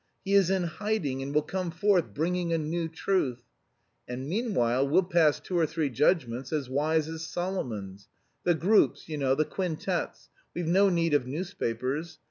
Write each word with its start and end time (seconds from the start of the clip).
He 0.25 0.33
is 0.33 0.49
'in 0.49 0.63
hiding,' 0.63 1.21
and 1.21 1.31
will 1.31 1.43
come 1.43 1.69
forth 1.69 2.11
bringing 2.15 2.51
a 2.51 2.57
new 2.57 2.87
truth. 2.89 3.43
And, 4.07 4.27
meanwhile, 4.27 4.87
we'll 4.87 5.03
pass 5.03 5.39
two 5.39 5.55
or 5.55 5.67
three 5.67 5.91
judgments 5.91 6.51
as 6.51 6.67
wise 6.67 7.07
as 7.07 7.27
Solomon's. 7.27 8.07
The 8.43 8.55
groups, 8.55 9.07
you 9.07 9.19
know, 9.19 9.35
the 9.35 9.45
quintets 9.45 10.29
we've 10.55 10.65
no 10.65 10.89
need 10.89 11.13
of 11.13 11.27
newspapers. 11.27 12.17